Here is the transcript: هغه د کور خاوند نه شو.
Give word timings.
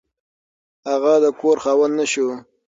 هغه 0.89 1.13
د 1.23 1.25
کور 1.39 1.57
خاوند 1.63 1.93
نه 1.99 2.05
شو. 2.11 2.27